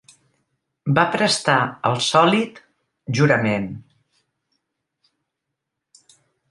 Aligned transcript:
Va 0.99 1.03
prestar 1.15 1.57
el 1.91 2.01
sòlit 2.07 2.63
jurament. 3.21 3.69